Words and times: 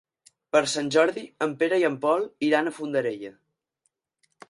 Per 0.55 0.61
Sant 0.71 0.89
Jordi 0.95 1.25
en 1.47 1.53
Pere 1.61 1.81
i 1.83 1.87
en 1.91 1.99
Pol 2.07 2.27
iran 2.51 2.67
a 2.73 2.77
Fondarella. 2.81 3.35